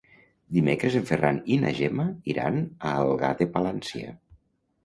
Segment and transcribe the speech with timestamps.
[0.55, 4.19] Dimecres en Ferran i na Gemma iran a Algar de Palància.